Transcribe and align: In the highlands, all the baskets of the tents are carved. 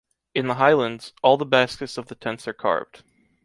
In 0.33 0.47
the 0.47 0.55
highlands, 0.55 1.13
all 1.21 1.37
the 1.37 1.45
baskets 1.45 1.95
of 1.95 2.07
the 2.07 2.15
tents 2.15 2.47
are 2.47 2.53
carved. 2.53 3.03